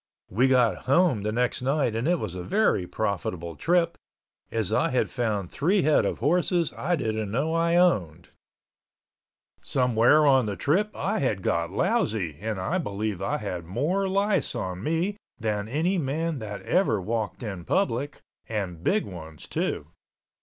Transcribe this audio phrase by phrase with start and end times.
[0.31, 3.99] We got home the next night and it was a very profitable trip,
[4.49, 8.29] as I had found three head of horses I didn't know I owned.
[9.61, 14.55] Somewhere on the trip I had got lousy and I believe I had more lice
[14.55, 19.85] on me than any man that ever walked in public, and big ones too.